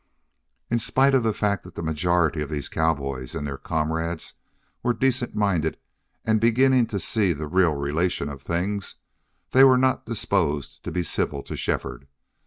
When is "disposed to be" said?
10.07-11.03